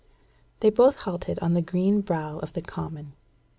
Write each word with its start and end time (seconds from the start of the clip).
They 0.61 0.71
both 0.71 0.95
halted 1.01 1.37
on 1.43 1.53
the 1.53 1.61
green 1.61 2.01
brow 2.01 2.39
of 2.39 2.53
the 2.53 2.63
Common. 2.63 3.13